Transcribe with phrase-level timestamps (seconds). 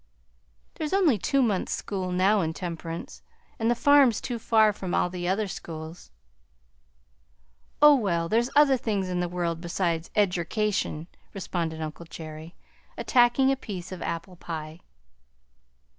[0.73, 3.21] "There's only two months' school now in Temperance,
[3.59, 6.09] and the farm 's too far from all the other schools."
[7.83, 8.27] "Oh well!
[8.27, 12.55] there's other things in the world beside edjercation," responded uncle Jerry,
[12.97, 14.79] attacking a piece of apple pie.